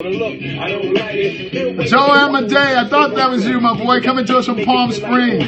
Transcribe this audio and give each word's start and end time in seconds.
Joe 0.00 0.08
Amadei, 2.06 2.54
I 2.54 2.88
thought 2.88 3.16
that 3.16 3.30
was 3.30 3.44
you, 3.44 3.58
my 3.58 3.76
boy, 3.76 4.00
coming 4.00 4.24
to 4.26 4.38
us 4.38 4.46
from 4.46 4.64
Palm 4.64 4.92
Springs. 4.92 5.42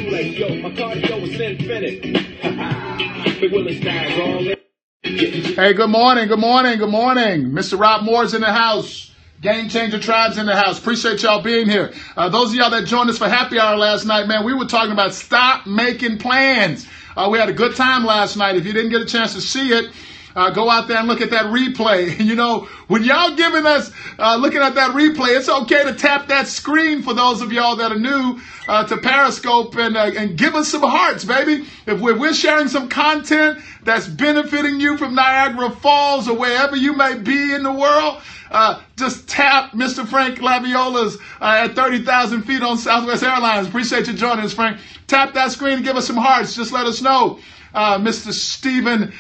Hey, 5.05 5.73
good 5.73 5.91
morning, 5.91 6.27
good 6.27 6.41
morning, 6.41 6.79
good 6.81 6.91
morning. 6.91 7.53
Mr. 7.53 7.79
Rob 7.79 8.03
Moore's 8.03 8.35
in 8.35 8.41
the 8.41 8.53
house. 8.53 9.15
Game 9.41 9.69
Changer 9.69 10.01
Tribes 10.01 10.37
in 10.37 10.47
the 10.47 10.57
house. 10.57 10.81
Appreciate 10.81 11.23
y'all 11.23 11.43
being 11.43 11.69
here. 11.69 11.93
Uh, 12.17 12.29
those 12.29 12.49
of 12.49 12.57
y'all 12.57 12.71
that 12.71 12.87
joined 12.87 13.09
us 13.09 13.19
for 13.19 13.29
happy 13.29 13.57
hour 13.57 13.77
last 13.77 14.05
night, 14.05 14.27
man, 14.27 14.45
we 14.45 14.53
were 14.53 14.67
talking 14.67 14.91
about 14.91 15.15
stop 15.15 15.65
making 15.65 16.19
plans. 16.19 16.89
Uh, 17.17 17.29
we 17.31 17.39
had 17.39 17.49
a 17.49 17.53
good 17.53 17.77
time 17.77 18.05
last 18.05 18.37
night. 18.37 18.57
If 18.57 18.67
you 18.67 18.73
didn't 18.73 18.91
get 18.91 19.01
a 19.01 19.07
chance 19.07 19.33
to 19.35 19.41
see 19.41 19.73
it, 19.73 19.93
uh, 20.35 20.51
go 20.51 20.71
out 20.71 20.89
there 20.89 20.99
and 20.99 21.09
look 21.09 21.21
at 21.21 21.31
that 21.31 21.47
replay. 21.47 22.19
You 22.31 22.37
know, 22.37 22.69
when 22.87 23.03
y'all 23.03 23.35
giving 23.35 23.67
us, 23.67 23.91
uh, 24.17 24.37
looking 24.37 24.61
at 24.61 24.77
that 24.77 24.93
replay, 24.93 25.37
it's 25.37 25.49
okay 25.49 25.83
to 25.83 25.95
tap 25.95 26.29
that 26.29 26.47
screen 26.47 27.03
for 27.03 27.13
those 27.13 27.41
of 27.41 27.53
y'all 27.53 27.75
that 27.77 27.91
are 27.91 27.99
new 27.99 28.41
uh, 28.69 28.87
to 28.87 28.99
Periscope 28.99 29.75
and, 29.75 29.97
uh, 29.97 30.13
and 30.17 30.39
give 30.39 30.55
us 30.55 30.69
some 30.69 30.83
hearts, 30.83 31.25
baby. 31.25 31.67
If 31.87 32.01
we're, 32.01 32.17
we're 32.17 32.35
sharing 32.35 32.69
some 32.69 32.89
content 32.89 33.59
that's 33.83 34.07
benefiting 34.07 34.79
you 34.79 34.97
from 34.97 35.17
Niagara 35.17 35.71
Falls 35.71 36.29
or 36.29 36.37
wherever 36.37 36.77
you 36.77 36.93
may 36.93 37.19
be 37.19 37.53
in 37.53 37.65
the 37.65 37.73
world, 37.73 38.23
uh, 38.53 38.81
just 38.97 39.29
tap 39.29 39.73
Mr. 39.73 40.07
Frank 40.07 40.39
Laviola's 40.39 41.17
uh, 41.41 41.65
at 41.65 41.75
30,000 41.75 42.43
feet 42.43 42.63
on 42.63 42.79
Southwest 42.79 43.25
Airlines. 43.25 43.67
Appreciate 43.67 44.07
you 44.07 44.13
joining 44.13 44.45
us, 44.45 44.55
Frank. 44.55 44.79
Tap 45.09 45.35
that 45.35 45.51
screen 45.51 45.79
and 45.79 45.85
give 45.85 45.97
us 45.97 46.07
some 46.07 46.17
hearts. 46.17 46.55
Just 46.55 46.73
let 46.73 46.87
us 46.87 47.03
know. 47.03 47.41
Mr. 47.75 48.33
Stephen, 48.33 49.13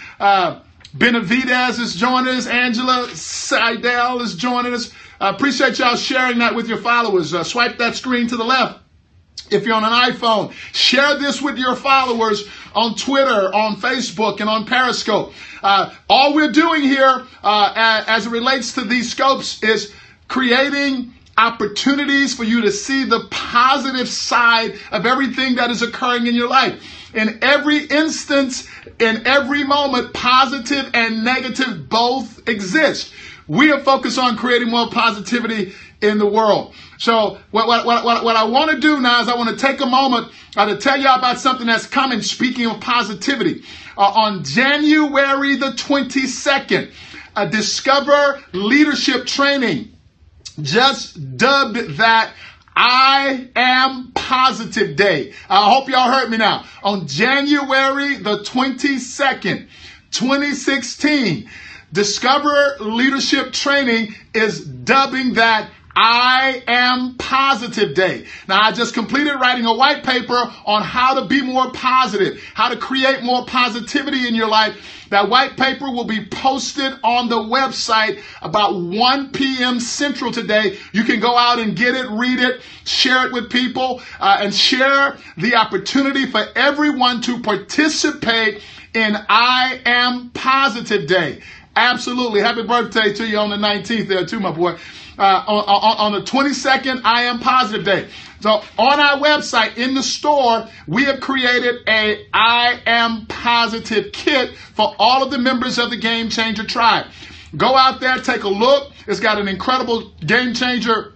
Benavidez 0.96 1.78
is 1.78 1.94
joining 1.94 2.34
us. 2.34 2.46
Angela 2.46 3.08
Seidel 3.14 4.20
is 4.22 4.34
joining 4.34 4.74
us. 4.74 4.92
I 5.20 5.30
appreciate 5.30 5.78
y'all 5.78 5.96
sharing 5.96 6.38
that 6.38 6.54
with 6.54 6.68
your 6.68 6.78
followers. 6.78 7.32
Uh, 7.32 7.44
swipe 7.44 7.78
that 7.78 7.94
screen 7.94 8.26
to 8.28 8.36
the 8.36 8.44
left. 8.44 8.80
If 9.50 9.66
you're 9.66 9.74
on 9.74 9.84
an 9.84 10.12
iPhone, 10.12 10.52
share 10.72 11.18
this 11.18 11.42
with 11.42 11.58
your 11.58 11.74
followers 11.74 12.48
on 12.74 12.94
Twitter, 12.94 13.54
on 13.54 13.76
Facebook, 13.76 14.40
and 14.40 14.48
on 14.48 14.64
Periscope. 14.64 15.32
Uh, 15.62 15.92
all 16.08 16.34
we're 16.34 16.52
doing 16.52 16.82
here, 16.82 17.26
uh, 17.42 18.02
as 18.06 18.26
it 18.26 18.30
relates 18.30 18.74
to 18.74 18.82
these 18.82 19.10
scopes, 19.10 19.62
is 19.62 19.92
creating 20.28 21.12
opportunities 21.36 22.34
for 22.34 22.44
you 22.44 22.62
to 22.62 22.70
see 22.70 23.04
the 23.04 23.26
positive 23.30 24.08
side 24.08 24.78
of 24.92 25.06
everything 25.06 25.56
that 25.56 25.70
is 25.70 25.82
occurring 25.82 26.26
in 26.26 26.34
your 26.34 26.48
life. 26.48 26.82
In 27.14 27.38
every 27.42 27.84
instance, 27.84 28.68
in 28.98 29.26
every 29.26 29.64
moment, 29.64 30.12
positive 30.14 30.90
and 30.94 31.24
negative 31.24 31.88
both 31.88 32.48
exist. 32.48 33.12
We 33.48 33.72
are 33.72 33.80
focused 33.80 34.18
on 34.18 34.36
creating 34.36 34.70
more 34.70 34.88
positivity 34.90 35.72
in 36.00 36.18
the 36.18 36.26
world. 36.26 36.74
So 36.98 37.38
what, 37.50 37.66
what, 37.66 37.84
what, 37.86 38.24
what 38.24 38.36
I 38.36 38.44
want 38.44 38.70
to 38.70 38.78
do 38.78 39.00
now 39.00 39.22
is 39.22 39.28
I 39.28 39.36
want 39.36 39.50
to 39.50 39.56
take 39.56 39.80
a 39.80 39.86
moment 39.86 40.32
uh, 40.56 40.66
to 40.66 40.76
tell 40.76 40.98
y'all 40.98 41.18
about 41.18 41.38
something 41.38 41.66
that's 41.66 41.86
coming, 41.86 42.22
speaking 42.22 42.66
of 42.66 42.80
positivity. 42.80 43.62
Uh, 43.96 44.02
on 44.02 44.44
January 44.44 45.56
the 45.56 45.72
22nd, 45.72 46.92
a 47.36 47.48
Discover 47.48 48.42
Leadership 48.52 49.26
Training 49.26 49.96
just 50.60 51.36
dubbed 51.36 51.96
that 51.96 52.32
I 52.76 53.48
positive 54.50 54.96
day. 54.96 55.32
I 55.48 55.72
hope 55.72 55.88
y'all 55.88 56.10
heard 56.10 56.28
me 56.28 56.36
now. 56.36 56.64
On 56.82 57.06
January 57.06 58.16
the 58.16 58.38
22nd, 58.38 59.68
2016, 60.10 61.48
Discover 61.92 62.78
Leadership 62.80 63.52
Training 63.52 64.12
is 64.34 64.64
dubbing 64.64 65.34
that 65.34 65.70
I 65.94 66.62
am 66.66 67.14
positive 67.16 67.94
day. 67.94 68.26
Now, 68.48 68.60
I 68.62 68.72
just 68.72 68.94
completed 68.94 69.34
writing 69.34 69.66
a 69.66 69.74
white 69.74 70.04
paper 70.04 70.34
on 70.64 70.82
how 70.82 71.20
to 71.20 71.26
be 71.26 71.42
more 71.42 71.70
positive, 71.72 72.42
how 72.54 72.68
to 72.68 72.76
create 72.76 73.22
more 73.22 73.44
positivity 73.44 74.28
in 74.28 74.34
your 74.34 74.48
life. 74.48 75.06
That 75.10 75.28
white 75.28 75.56
paper 75.56 75.90
will 75.90 76.04
be 76.04 76.24
posted 76.26 76.92
on 77.02 77.28
the 77.28 77.36
website 77.36 78.22
about 78.42 78.80
1 78.80 79.32
p.m. 79.32 79.80
Central 79.80 80.30
today. 80.30 80.78
You 80.92 81.02
can 81.02 81.18
go 81.18 81.36
out 81.36 81.58
and 81.58 81.76
get 81.76 81.96
it, 81.96 82.08
read 82.10 82.38
it, 82.38 82.60
share 82.84 83.26
it 83.26 83.32
with 83.32 83.50
people, 83.50 84.00
uh, 84.20 84.38
and 84.40 84.54
share 84.54 85.18
the 85.36 85.56
opportunity 85.56 86.26
for 86.26 86.46
everyone 86.54 87.20
to 87.22 87.40
participate 87.40 88.62
in 88.94 89.16
I 89.28 89.80
Am 89.84 90.30
Positive 90.30 91.08
Day. 91.08 91.40
Absolutely. 91.74 92.40
Happy 92.40 92.62
birthday 92.62 93.12
to 93.14 93.26
you 93.26 93.38
on 93.38 93.50
the 93.50 93.56
19th 93.56 94.08
there 94.08 94.26
too, 94.26 94.40
my 94.40 94.50
boy. 94.52 94.76
Uh, 95.20 95.44
on, 95.46 95.64
on, 95.66 95.96
on 95.98 96.12
the 96.12 96.22
22nd, 96.22 97.02
I 97.04 97.24
am 97.24 97.40
positive 97.40 97.84
day. 97.84 98.08
So 98.40 98.62
on 98.78 99.00
our 99.00 99.18
website 99.18 99.76
in 99.76 99.92
the 99.92 100.02
store, 100.02 100.66
we 100.86 101.04
have 101.04 101.20
created 101.20 101.86
a 101.86 102.26
I 102.32 102.80
am 102.86 103.26
positive 103.26 104.12
kit 104.12 104.56
for 104.56 104.94
all 104.98 105.22
of 105.22 105.30
the 105.30 105.36
members 105.36 105.78
of 105.78 105.90
the 105.90 105.98
Game 105.98 106.30
Changer 106.30 106.64
tribe. 106.64 107.04
Go 107.54 107.76
out 107.76 108.00
there, 108.00 108.16
take 108.16 108.44
a 108.44 108.48
look. 108.48 108.92
It's 109.06 109.20
got 109.20 109.38
an 109.38 109.46
incredible 109.46 110.08
Game 110.24 110.54
Changer 110.54 111.12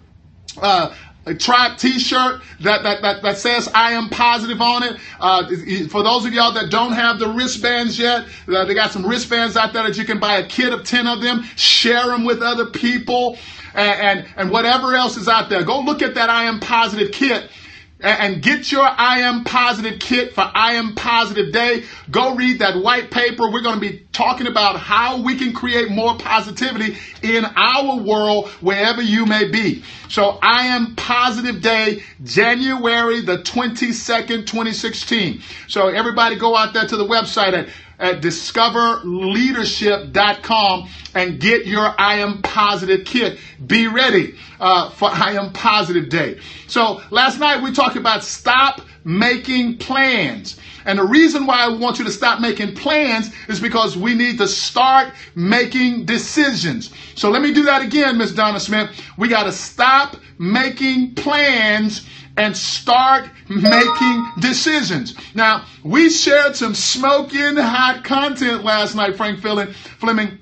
uh, 0.60 0.94
a 1.26 1.34
tribe 1.34 1.78
t-shirt 1.78 2.42
that, 2.60 2.82
that, 2.82 3.02
that, 3.02 3.22
that 3.22 3.38
says 3.38 3.68
I 3.74 3.92
am 3.92 4.08
positive 4.10 4.60
on 4.60 4.82
it. 4.82 4.96
Uh, 5.18 5.46
for 5.88 6.02
those 6.02 6.26
of 6.26 6.32
y'all 6.32 6.52
that 6.52 6.70
don't 6.70 6.92
have 6.92 7.18
the 7.18 7.28
wristbands 7.28 7.98
yet, 7.98 8.26
uh, 8.48 8.64
they 8.64 8.74
got 8.74 8.92
some 8.92 9.06
wristbands 9.06 9.56
out 9.56 9.72
there 9.72 9.84
that 9.84 9.96
you 9.96 10.04
can 10.04 10.18
buy 10.18 10.38
a 10.38 10.46
kit 10.46 10.72
of 10.72 10.84
10 10.84 11.06
of 11.06 11.22
them, 11.22 11.42
share 11.56 12.06
them 12.06 12.24
with 12.24 12.42
other 12.42 12.66
people, 12.66 13.38
and, 13.74 14.18
and, 14.18 14.28
and 14.36 14.50
whatever 14.50 14.94
else 14.94 15.16
is 15.16 15.28
out 15.28 15.48
there. 15.48 15.64
Go 15.64 15.80
look 15.80 16.02
at 16.02 16.14
that 16.14 16.28
I 16.28 16.44
am 16.44 16.60
positive 16.60 17.12
kit 17.12 17.50
and 18.00 18.42
get 18.42 18.70
your 18.70 18.86
I 18.86 19.20
am 19.20 19.44
positive 19.44 19.98
kit 19.98 20.34
for 20.34 20.42
I 20.42 20.74
am 20.74 20.94
positive 20.94 21.52
day. 21.52 21.84
Go 22.10 22.34
read 22.34 22.58
that 22.58 22.82
white 22.82 23.10
paper. 23.10 23.50
We're 23.50 23.62
going 23.62 23.76
to 23.76 23.80
be 23.80 24.06
talking 24.12 24.46
about 24.46 24.78
how 24.78 25.22
we 25.22 25.36
can 25.38 25.52
create 25.52 25.90
more 25.90 26.16
positivity 26.18 26.96
in 27.22 27.44
our 27.44 27.96
world 27.96 28.48
wherever 28.60 29.00
you 29.00 29.26
may 29.26 29.48
be. 29.48 29.84
So 30.08 30.38
I 30.42 30.66
am 30.66 30.96
positive 30.96 31.62
day, 31.62 32.02
January 32.22 33.20
the 33.20 33.38
22nd, 33.38 34.46
2016. 34.46 35.42
So 35.68 35.88
everybody 35.88 36.36
go 36.36 36.56
out 36.56 36.74
there 36.74 36.86
to 36.86 36.96
the 36.96 37.06
website 37.06 37.52
at 37.52 37.68
at 37.98 38.22
discoverleadership.com 38.22 40.88
and 41.14 41.40
get 41.40 41.66
your 41.66 41.94
I 41.98 42.16
Am 42.16 42.42
Positive 42.42 43.04
kit. 43.04 43.38
Be 43.66 43.86
ready 43.86 44.36
uh, 44.60 44.90
for 44.90 45.08
I 45.10 45.32
Am 45.32 45.52
Positive 45.52 46.08
Day. 46.08 46.40
So 46.66 47.02
last 47.10 47.38
night 47.38 47.62
we 47.62 47.72
talked 47.72 47.96
about 47.96 48.24
stop 48.24 48.80
making 49.04 49.78
plans. 49.78 50.58
And 50.86 50.98
the 50.98 51.04
reason 51.04 51.46
why 51.46 51.60
I 51.60 51.68
want 51.68 51.98
you 51.98 52.04
to 52.04 52.10
stop 52.10 52.40
making 52.40 52.74
plans 52.74 53.30
is 53.48 53.58
because 53.58 53.96
we 53.96 54.14
need 54.14 54.38
to 54.38 54.46
start 54.46 55.12
making 55.34 56.04
decisions. 56.04 56.90
So 57.14 57.30
let 57.30 57.42
me 57.42 57.54
do 57.54 57.62
that 57.64 57.82
again, 57.82 58.18
Miss 58.18 58.32
Donna 58.32 58.60
Smith. 58.60 58.90
We 59.16 59.28
got 59.28 59.44
to 59.44 59.52
stop 59.52 60.16
making 60.38 61.14
plans 61.14 62.06
and 62.36 62.56
start 62.56 63.30
making 63.48 64.32
decisions. 64.40 65.14
Now, 65.34 65.66
we 65.84 66.10
shared 66.10 66.56
some 66.56 66.74
smoking 66.74 67.56
hot 67.56 68.02
content 68.04 68.64
last 68.64 68.94
night, 68.94 69.16
Frank 69.16 69.40
Fleming 69.40 70.38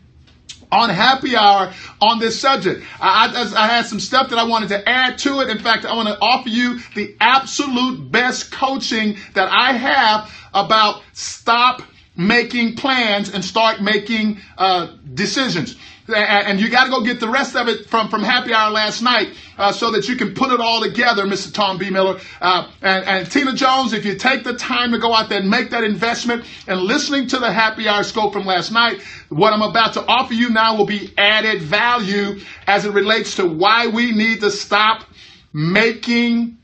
on 0.72 0.88
happy 0.88 1.36
hour 1.36 1.72
on 2.00 2.18
this 2.18 2.40
subject. 2.40 2.82
I, 2.98 3.26
I, 3.26 3.64
I, 3.64 3.66
had 3.68 3.84
some 3.84 4.00
stuff 4.00 4.30
that 4.30 4.38
I 4.38 4.44
wanted 4.44 4.70
to 4.70 4.88
add 4.88 5.18
to 5.18 5.40
it. 5.40 5.50
In 5.50 5.58
fact, 5.58 5.84
I 5.84 5.94
want 5.94 6.08
to 6.08 6.18
offer 6.18 6.48
you 6.48 6.80
the 6.94 7.14
absolute 7.20 8.10
best 8.10 8.50
coaching 8.50 9.18
that 9.34 9.50
I 9.52 9.72
have 9.74 10.32
about 10.54 11.02
stop 11.12 11.82
making 12.16 12.76
plans 12.76 13.32
and 13.32 13.44
start 13.44 13.82
making 13.82 14.40
uh, 14.56 14.96
decisions 15.12 15.76
and 16.12 16.60
you 16.60 16.70
got 16.70 16.84
to 16.84 16.90
go 16.90 17.02
get 17.02 17.20
the 17.20 17.28
rest 17.28 17.56
of 17.56 17.68
it 17.68 17.88
from, 17.88 18.08
from 18.08 18.22
happy 18.22 18.52
hour 18.52 18.70
last 18.70 19.02
night 19.02 19.34
uh, 19.58 19.72
so 19.72 19.90
that 19.90 20.08
you 20.08 20.16
can 20.16 20.34
put 20.34 20.52
it 20.52 20.60
all 20.60 20.82
together, 20.82 21.24
Mr. 21.24 21.52
Tom 21.52 21.78
B. 21.78 21.90
Miller. 21.90 22.18
Uh, 22.40 22.70
and, 22.80 23.04
and 23.04 23.30
Tina 23.30 23.54
Jones, 23.54 23.92
if 23.92 24.04
you 24.04 24.16
take 24.16 24.44
the 24.44 24.54
time 24.54 24.92
to 24.92 24.98
go 24.98 25.12
out 25.12 25.28
there 25.28 25.40
and 25.40 25.50
make 25.50 25.70
that 25.70 25.84
investment 25.84 26.44
and 26.66 26.80
listening 26.80 27.26
to 27.28 27.38
the 27.38 27.52
happy 27.52 27.88
hour 27.88 28.02
scope 28.02 28.32
from 28.32 28.44
last 28.44 28.72
night, 28.72 29.00
what 29.28 29.52
I'm 29.52 29.62
about 29.62 29.94
to 29.94 30.06
offer 30.06 30.34
you 30.34 30.50
now 30.50 30.76
will 30.76 30.86
be 30.86 31.12
added 31.16 31.62
value 31.62 32.40
as 32.66 32.84
it 32.84 32.92
relates 32.92 33.36
to 33.36 33.46
why 33.46 33.86
we 33.86 34.12
need 34.12 34.40
to 34.40 34.50
stop 34.50 35.04
making 35.52 36.58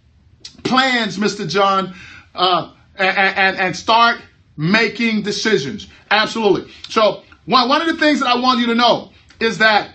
plans, 0.64 1.18
Mr. 1.18 1.48
John, 1.48 1.94
uh, 2.34 2.72
and, 2.96 3.16
and, 3.16 3.56
and 3.58 3.76
start 3.76 4.20
making 4.56 5.22
decisions. 5.22 5.88
Absolutely. 6.10 6.70
So, 6.88 7.22
one, 7.46 7.68
one 7.68 7.80
of 7.80 7.88
the 7.88 7.96
things 7.96 8.20
that 8.20 8.28
I 8.28 8.40
want 8.40 8.60
you 8.60 8.66
to 8.66 8.74
know 8.74 9.07
is 9.40 9.58
that 9.58 9.90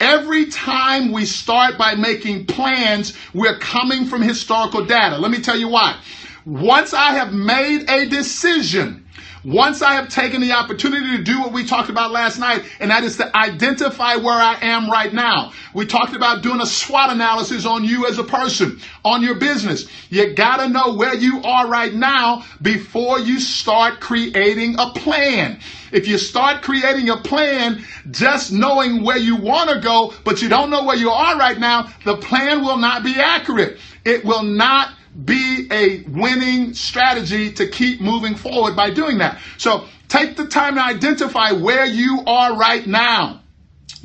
every 0.00 0.46
time 0.46 1.12
we 1.12 1.24
start 1.24 1.78
by 1.78 1.94
making 1.94 2.46
plans, 2.46 3.14
we're 3.34 3.58
coming 3.58 4.06
from 4.06 4.22
historical 4.22 4.84
data. 4.84 5.18
Let 5.18 5.30
me 5.30 5.40
tell 5.40 5.56
you 5.56 5.68
why. 5.68 6.00
Once 6.44 6.94
I 6.94 7.12
have 7.12 7.32
made 7.32 7.88
a 7.90 8.06
decision, 8.06 9.06
Once 9.44 9.82
I 9.82 9.94
have 9.94 10.08
taken 10.08 10.40
the 10.40 10.52
opportunity 10.52 11.16
to 11.16 11.22
do 11.22 11.40
what 11.40 11.52
we 11.52 11.64
talked 11.64 11.90
about 11.90 12.10
last 12.10 12.38
night, 12.38 12.64
and 12.80 12.90
that 12.90 13.04
is 13.04 13.16
to 13.18 13.36
identify 13.36 14.16
where 14.16 14.38
I 14.38 14.58
am 14.62 14.90
right 14.90 15.12
now. 15.12 15.52
We 15.74 15.86
talked 15.86 16.14
about 16.14 16.42
doing 16.42 16.60
a 16.60 16.66
SWOT 16.66 17.10
analysis 17.10 17.64
on 17.64 17.84
you 17.84 18.06
as 18.06 18.18
a 18.18 18.24
person, 18.24 18.80
on 19.04 19.22
your 19.22 19.36
business. 19.36 19.86
You 20.10 20.34
gotta 20.34 20.68
know 20.68 20.94
where 20.94 21.14
you 21.14 21.42
are 21.42 21.68
right 21.68 21.94
now 21.94 22.44
before 22.60 23.20
you 23.20 23.38
start 23.40 24.00
creating 24.00 24.76
a 24.78 24.90
plan. 24.90 25.60
If 25.92 26.06
you 26.06 26.18
start 26.18 26.62
creating 26.62 27.08
a 27.08 27.16
plan 27.16 27.84
just 28.10 28.52
knowing 28.52 29.02
where 29.02 29.16
you 29.16 29.36
want 29.36 29.70
to 29.70 29.80
go, 29.80 30.12
but 30.24 30.42
you 30.42 30.48
don't 30.48 30.70
know 30.70 30.84
where 30.84 30.96
you 30.96 31.10
are 31.10 31.38
right 31.38 31.58
now, 31.58 31.90
the 32.04 32.16
plan 32.16 32.62
will 32.62 32.76
not 32.76 33.02
be 33.02 33.14
accurate. 33.14 33.78
It 34.04 34.24
will 34.24 34.42
not 34.42 34.90
be 35.24 35.66
a 35.70 36.02
winning 36.08 36.74
strategy 36.74 37.52
to 37.52 37.68
keep 37.68 38.00
moving 38.00 38.34
forward 38.34 38.76
by 38.76 38.90
doing 38.90 39.18
that. 39.18 39.38
So 39.56 39.86
take 40.08 40.36
the 40.36 40.46
time 40.46 40.76
to 40.76 40.82
identify 40.82 41.52
where 41.52 41.86
you 41.86 42.22
are 42.26 42.56
right 42.56 42.86
now. 42.86 43.42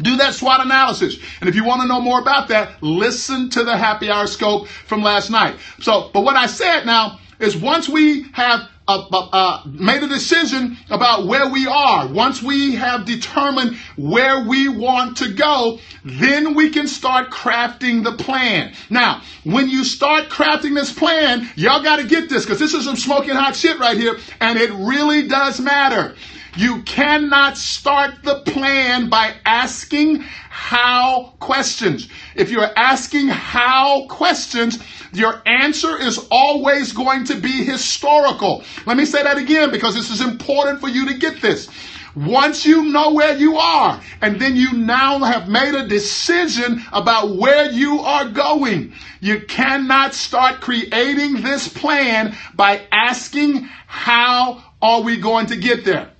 Do 0.02 0.18
that 0.18 0.34
SWOT 0.34 0.62
analysis. 0.62 1.18
And 1.40 1.48
if 1.48 1.56
you 1.56 1.64
want 1.64 1.82
to 1.82 1.88
know 1.88 2.02
more 2.02 2.20
about 2.20 2.48
that, 2.48 2.82
listen 2.82 3.50
to 3.52 3.64
the 3.64 3.78
happy 3.78 4.10
hour 4.10 4.26
scope 4.26 4.68
from 4.68 5.04
last 5.04 5.30
night. 5.30 5.58
So, 5.82 6.10
but 6.14 6.22
what 6.22 6.36
I 6.36 6.48
said 6.48 6.86
now 6.86 7.20
is 7.40 7.56
once 7.56 7.88
we 7.88 8.24
have 8.32 8.68
uh, 8.88 9.08
uh, 9.32 9.64
made 9.66 10.04
a 10.04 10.08
decision 10.08 10.78
about 10.90 11.26
where 11.26 11.50
we 11.50 11.68
are, 11.68 12.08
once 12.08 12.42
we 12.42 12.76
have 12.76 13.06
determined 13.06 13.78
where 13.96 14.44
we 14.44 14.68
want 14.68 15.18
to 15.18 15.34
go, 15.34 15.80
then 16.04 16.54
we 16.54 16.70
can 16.70 16.88
start 16.88 17.30
crafting 17.30 18.04
the 18.04 18.12
plan. 18.12 18.74
Now, 18.90 19.22
when 19.44 19.70
you 19.70 19.84
start 19.84 20.30
crafting 20.30 20.76
this 20.76 20.92
plan, 20.92 21.50
y'all 21.56 21.84
got 21.84 21.98
to 21.98 22.08
get 22.08 22.30
this 22.30 22.44
because 22.44 22.60
this 22.60 22.74
is 22.74 22.86
some 22.86 22.98
smoking 22.98 23.36
hot 23.36 23.56
shit 23.56 23.80
right 23.80 23.98
here, 23.98 24.18
and 24.42 24.60
it 24.60 24.72
really 24.72 25.28
does 25.28 25.60
matter. 25.60 26.16
You 26.56 26.84
cannot 26.84 27.58
start 27.58 28.22
the 28.24 28.42
plan 28.42 29.10
by 29.10 29.34
asking 29.44 30.20
how 30.20 31.34
questions. 31.40 32.08
If 32.36 32.52
you're 32.52 32.72
asking 32.78 33.30
how 33.30 34.06
questions, 34.08 34.78
your 35.14 35.42
answer 35.48 35.98
is 35.98 36.20
always 36.30 36.92
going 36.94 37.24
to 37.26 37.36
be 37.36 37.64
historical. 37.64 38.64
Let 38.86 38.98
me 38.98 39.06
say 39.06 39.24
that 39.24 39.38
again 39.38 39.72
because 39.72 39.96
this 39.96 40.12
is 40.12 40.22
important 40.22 40.80
for 40.80 40.90
you 40.90 41.08
to 41.08 41.18
get 41.18 41.42
this. 41.42 41.70
Once 42.16 42.64
you 42.68 42.84
know 42.84 43.12
where 43.12 43.36
you 43.36 43.58
are, 43.58 44.00
and 44.22 44.40
then 44.40 44.56
you 44.56 44.74
now 44.74 45.18
have 45.18 45.50
made 45.50 45.74
a 45.74 45.88
decision 45.88 46.84
about 46.92 47.36
where 47.36 47.72
you 47.72 48.00
are 48.02 48.30
going, 48.30 48.94
you 49.20 49.40
cannot 49.48 50.14
start 50.14 50.62
creating 50.62 51.42
this 51.42 51.68
plan 51.68 52.36
by 52.54 52.86
asking, 52.92 53.64
How 53.88 54.64
are 54.80 55.02
we 55.02 55.18
going 55.18 55.48
to 55.48 55.56
get 55.56 55.84
there? 55.84 56.13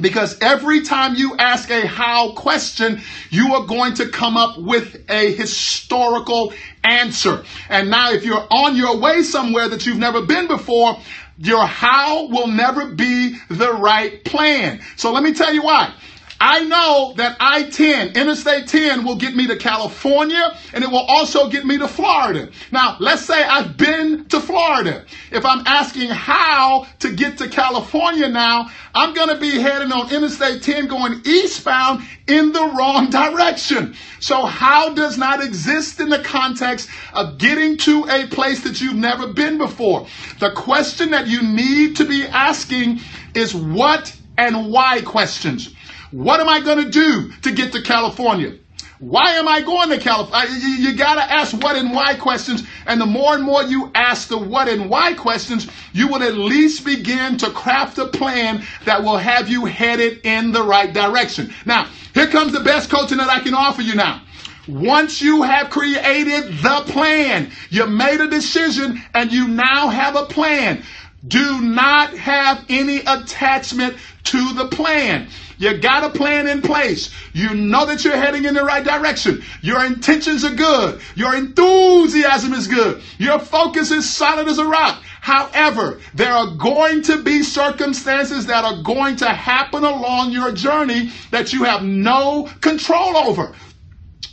Because 0.00 0.38
every 0.40 0.82
time 0.82 1.14
you 1.14 1.36
ask 1.36 1.70
a 1.70 1.86
how 1.86 2.32
question, 2.32 3.00
you 3.30 3.54
are 3.54 3.64
going 3.66 3.94
to 3.94 4.08
come 4.08 4.36
up 4.36 4.58
with 4.58 5.08
a 5.08 5.32
historical 5.34 6.52
answer. 6.82 7.44
And 7.68 7.90
now, 7.90 8.10
if 8.10 8.24
you're 8.24 8.46
on 8.50 8.74
your 8.74 8.96
way 8.98 9.22
somewhere 9.22 9.68
that 9.68 9.86
you've 9.86 9.98
never 9.98 10.22
been 10.22 10.48
before, 10.48 10.98
your 11.38 11.64
how 11.66 12.26
will 12.28 12.48
never 12.48 12.86
be 12.86 13.36
the 13.48 13.72
right 13.72 14.24
plan. 14.24 14.80
So 14.96 15.12
let 15.12 15.22
me 15.22 15.32
tell 15.32 15.52
you 15.52 15.62
why. 15.62 15.94
I 16.40 16.64
know 16.64 17.14
that 17.16 17.36
I 17.40 17.64
10, 17.64 18.16
Interstate 18.16 18.66
10, 18.66 19.04
will 19.04 19.16
get 19.16 19.34
me 19.34 19.46
to 19.46 19.56
California 19.56 20.56
and 20.72 20.82
it 20.82 20.90
will 20.90 20.98
also 20.98 21.48
get 21.48 21.64
me 21.64 21.78
to 21.78 21.88
Florida. 21.88 22.50
Now, 22.72 22.96
let's 23.00 23.22
say 23.22 23.42
I've 23.42 23.76
been 23.76 24.26
to 24.26 24.40
Florida. 24.40 25.04
If 25.30 25.44
I'm 25.44 25.66
asking 25.66 26.08
how 26.08 26.86
to 27.00 27.12
get 27.12 27.38
to 27.38 27.48
California 27.48 28.28
now, 28.28 28.70
I'm 28.94 29.14
going 29.14 29.28
to 29.28 29.38
be 29.38 29.58
heading 29.60 29.92
on 29.92 30.12
Interstate 30.12 30.62
10 30.62 30.86
going 30.86 31.22
eastbound 31.24 32.04
in 32.26 32.52
the 32.52 32.64
wrong 32.76 33.10
direction. 33.10 33.94
So, 34.20 34.46
how 34.46 34.94
does 34.94 35.18
not 35.18 35.42
exist 35.42 36.00
in 36.00 36.08
the 36.08 36.22
context 36.22 36.88
of 37.12 37.38
getting 37.38 37.76
to 37.78 38.06
a 38.08 38.26
place 38.28 38.62
that 38.62 38.80
you've 38.80 38.94
never 38.94 39.32
been 39.32 39.58
before? 39.58 40.06
The 40.40 40.52
question 40.52 41.10
that 41.10 41.26
you 41.26 41.42
need 41.42 41.96
to 41.96 42.04
be 42.04 42.24
asking 42.24 43.00
is 43.34 43.54
what 43.54 44.16
and 44.36 44.70
why 44.70 45.00
questions. 45.02 45.73
What 46.14 46.38
am 46.38 46.48
I 46.48 46.60
going 46.60 46.84
to 46.84 46.90
do 46.90 47.32
to 47.42 47.50
get 47.50 47.72
to 47.72 47.82
California? 47.82 48.54
Why 49.00 49.32
am 49.32 49.48
I 49.48 49.62
going 49.62 49.88
to 49.88 49.98
California? 49.98 50.48
You, 50.60 50.68
you 50.68 50.96
got 50.96 51.16
to 51.16 51.22
ask 51.22 51.52
what 51.60 51.74
and 51.74 51.90
why 51.90 52.14
questions. 52.14 52.62
And 52.86 53.00
the 53.00 53.06
more 53.06 53.34
and 53.34 53.42
more 53.42 53.64
you 53.64 53.90
ask 53.96 54.28
the 54.28 54.38
what 54.38 54.68
and 54.68 54.88
why 54.88 55.14
questions, 55.14 55.66
you 55.92 56.06
will 56.06 56.22
at 56.22 56.34
least 56.36 56.84
begin 56.84 57.36
to 57.38 57.50
craft 57.50 57.98
a 57.98 58.06
plan 58.06 58.62
that 58.84 59.02
will 59.02 59.16
have 59.16 59.48
you 59.48 59.64
headed 59.64 60.20
in 60.22 60.52
the 60.52 60.62
right 60.62 60.92
direction. 60.92 61.52
Now, 61.66 61.88
here 62.14 62.28
comes 62.28 62.52
the 62.52 62.60
best 62.60 62.90
coaching 62.90 63.18
that 63.18 63.28
I 63.28 63.40
can 63.40 63.54
offer 63.54 63.82
you 63.82 63.96
now. 63.96 64.22
Once 64.68 65.20
you 65.20 65.42
have 65.42 65.68
created 65.68 66.44
the 66.62 66.84
plan, 66.86 67.50
you 67.70 67.88
made 67.88 68.20
a 68.20 68.28
decision 68.28 69.02
and 69.14 69.32
you 69.32 69.48
now 69.48 69.88
have 69.88 70.14
a 70.14 70.26
plan. 70.26 70.84
Do 71.26 71.60
not 71.60 72.16
have 72.16 72.64
any 72.68 72.98
attachment 72.98 73.96
to 74.24 74.54
the 74.54 74.68
plan. 74.68 75.28
You 75.58 75.78
got 75.78 76.04
a 76.04 76.10
plan 76.10 76.48
in 76.48 76.62
place. 76.62 77.10
You 77.32 77.54
know 77.54 77.86
that 77.86 78.04
you're 78.04 78.16
heading 78.16 78.44
in 78.44 78.54
the 78.54 78.64
right 78.64 78.84
direction. 78.84 79.42
Your 79.60 79.84
intentions 79.84 80.44
are 80.44 80.54
good. 80.54 81.00
Your 81.14 81.34
enthusiasm 81.34 82.52
is 82.52 82.66
good. 82.66 83.02
Your 83.18 83.38
focus 83.38 83.90
is 83.90 84.08
solid 84.10 84.48
as 84.48 84.58
a 84.58 84.64
rock. 84.64 85.02
However, 85.20 86.00
there 86.12 86.32
are 86.32 86.54
going 86.56 87.02
to 87.04 87.22
be 87.22 87.42
circumstances 87.42 88.46
that 88.46 88.64
are 88.64 88.82
going 88.82 89.16
to 89.16 89.28
happen 89.28 89.82
along 89.82 90.32
your 90.32 90.52
journey 90.52 91.10
that 91.30 91.52
you 91.52 91.64
have 91.64 91.82
no 91.82 92.48
control 92.60 93.16
over. 93.16 93.54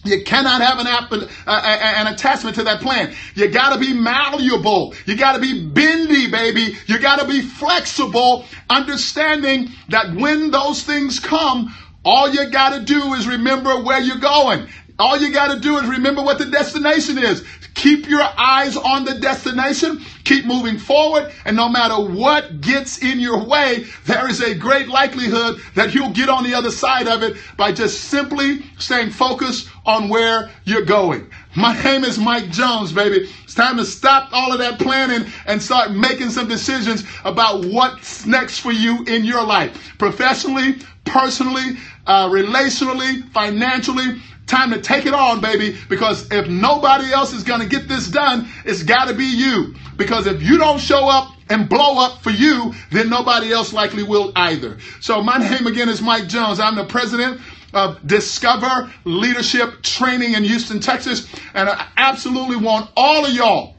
You 0.03 0.23
cannot 0.23 0.61
have 0.61 0.79
an, 0.79 0.87
app, 0.87 1.11
uh, 1.11 1.21
an 1.47 2.07
attachment 2.13 2.55
to 2.55 2.63
that 2.63 2.81
plan. 2.81 3.13
You 3.35 3.47
got 3.49 3.73
to 3.73 3.79
be 3.79 3.93
malleable. 3.93 4.95
You 5.05 5.15
got 5.15 5.33
to 5.33 5.39
be 5.39 5.67
bendy, 5.67 6.29
baby. 6.29 6.75
You 6.87 6.99
got 6.99 7.19
to 7.19 7.27
be 7.27 7.41
flexible, 7.41 8.45
understanding 8.69 9.69
that 9.89 10.15
when 10.15 10.49
those 10.49 10.83
things 10.83 11.19
come, 11.19 11.75
all 12.03 12.33
you 12.33 12.49
got 12.49 12.69
to 12.73 12.83
do 12.83 13.13
is 13.13 13.27
remember 13.27 13.83
where 13.83 14.01
you're 14.01 14.17
going. 14.17 14.67
All 14.99 15.17
you 15.17 15.33
got 15.33 15.53
to 15.53 15.59
do 15.59 15.77
is 15.77 15.87
remember 15.87 16.21
what 16.21 16.37
the 16.37 16.45
destination 16.45 17.17
is. 17.17 17.43
Keep 17.73 18.07
your 18.07 18.21
eyes 18.21 18.75
on 18.75 19.05
the 19.05 19.15
destination. 19.15 20.01
Keep 20.23 20.45
moving 20.45 20.77
forward. 20.77 21.31
And 21.45 21.55
no 21.55 21.69
matter 21.69 21.95
what 21.95 22.61
gets 22.61 22.99
in 22.99 23.19
your 23.19 23.43
way, 23.43 23.85
there 24.05 24.29
is 24.29 24.41
a 24.41 24.53
great 24.53 24.87
likelihood 24.87 25.61
that 25.75 25.93
you'll 25.93 26.11
get 26.11 26.29
on 26.29 26.43
the 26.43 26.53
other 26.53 26.71
side 26.71 27.07
of 27.07 27.23
it 27.23 27.37
by 27.57 27.71
just 27.71 28.01
simply 28.05 28.63
staying 28.77 29.11
focused 29.11 29.69
on 29.85 30.09
where 30.09 30.51
you're 30.65 30.85
going. 30.85 31.29
My 31.55 31.81
name 31.83 32.03
is 32.03 32.19
Mike 32.19 32.49
Jones, 32.49 32.91
baby. 32.91 33.29
It's 33.43 33.55
time 33.55 33.77
to 33.77 33.85
stop 33.85 34.29
all 34.31 34.51
of 34.53 34.59
that 34.59 34.79
planning 34.79 35.27
and 35.45 35.61
start 35.61 35.91
making 35.91 36.29
some 36.29 36.47
decisions 36.47 37.03
about 37.23 37.65
what's 37.65 38.25
next 38.25 38.59
for 38.59 38.71
you 38.71 39.03
in 39.05 39.25
your 39.25 39.43
life. 39.43 39.95
Professionally, 39.97 40.75
personally, 41.03 41.77
uh, 42.07 42.29
relationally, 42.29 43.27
financially, 43.31 44.21
Time 44.47 44.71
to 44.71 44.81
take 44.81 45.05
it 45.05 45.13
on, 45.13 45.39
baby, 45.39 45.77
because 45.87 46.29
if 46.31 46.49
nobody 46.49 47.11
else 47.13 47.31
is 47.33 47.43
going 47.43 47.61
to 47.61 47.67
get 47.67 47.87
this 47.87 48.07
done, 48.09 48.49
it's 48.65 48.83
got 48.83 49.07
to 49.07 49.13
be 49.13 49.25
you. 49.25 49.75
Because 49.95 50.27
if 50.27 50.41
you 50.41 50.57
don't 50.57 50.79
show 50.79 51.07
up 51.07 51.33
and 51.49 51.69
blow 51.69 52.03
up 52.03 52.21
for 52.21 52.31
you, 52.31 52.73
then 52.91 53.09
nobody 53.09 53.51
else 53.51 53.71
likely 53.71 54.03
will 54.03 54.31
either. 54.35 54.77
So 54.99 55.21
my 55.21 55.37
name 55.37 55.67
again 55.67 55.89
is 55.89 56.01
Mike 56.01 56.27
Jones. 56.27 56.59
I'm 56.59 56.75
the 56.75 56.85
president 56.85 57.39
of 57.73 58.05
Discover 58.05 58.91
Leadership 59.05 59.81
Training 59.83 60.33
in 60.33 60.43
Houston, 60.43 60.79
Texas. 60.79 61.27
And 61.53 61.69
I 61.69 61.87
absolutely 61.95 62.57
want 62.57 62.89
all 62.97 63.25
of 63.25 63.31
y'all 63.31 63.75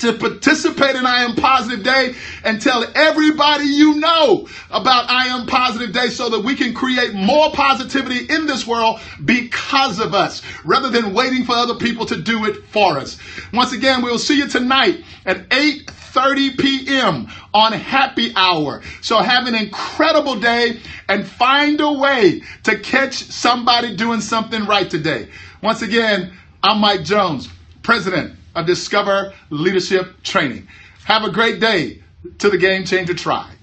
to 0.00 0.14
participate 0.14 0.96
in 0.96 1.06
I 1.06 1.22
Am 1.24 1.36
Positive 1.36 1.84
Day 1.84 2.14
and 2.42 2.60
tell 2.60 2.84
everybody 2.94 3.66
you 3.66 3.96
know 3.96 4.48
about 4.70 5.10
I 5.10 5.26
Am 5.26 5.46
Positive 5.46 5.92
Day 5.92 6.08
so 6.08 6.30
that 6.30 6.40
we 6.40 6.54
can 6.54 6.74
create 6.74 7.14
more 7.14 7.50
positivity 7.52 8.32
in 8.32 8.46
this 8.46 8.66
world 8.66 9.00
because 9.24 10.00
of 10.00 10.14
us 10.14 10.42
rather 10.64 10.88
than 10.90 11.12
waiting 11.12 11.44
for 11.44 11.52
other 11.52 11.74
people 11.74 12.06
to 12.06 12.20
do 12.20 12.46
it 12.46 12.64
for 12.66 12.98
us. 12.98 13.18
Once 13.52 13.72
again, 13.72 14.02
we'll 14.02 14.18
see 14.18 14.38
you 14.38 14.48
tonight 14.48 15.04
at 15.26 15.44
8 15.52 15.90
30 16.10 16.56
p.m. 16.56 17.28
on 17.54 17.72
happy 17.72 18.32
hour. 18.34 18.82
So 19.00 19.18
have 19.18 19.46
an 19.46 19.54
incredible 19.54 20.40
day 20.40 20.80
and 21.08 21.24
find 21.24 21.80
a 21.80 21.92
way 21.92 22.42
to 22.64 22.80
catch 22.80 23.14
somebody 23.14 23.94
doing 23.94 24.20
something 24.20 24.64
right 24.64 24.90
today. 24.90 25.28
Once 25.62 25.82
again, 25.82 26.32
I'm 26.64 26.80
Mike 26.80 27.04
Jones, 27.04 27.48
President 27.84 28.39
of 28.54 28.66
Discover 28.66 29.32
Leadership 29.50 30.22
Training. 30.22 30.68
Have 31.04 31.24
a 31.24 31.30
great 31.30 31.60
day 31.60 32.02
to 32.38 32.50
the 32.50 32.58
Game 32.58 32.84
Changer 32.84 33.14
Tribe. 33.14 33.56